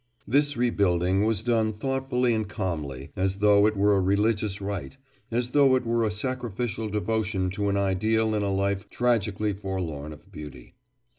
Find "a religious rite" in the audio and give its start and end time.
3.93-4.97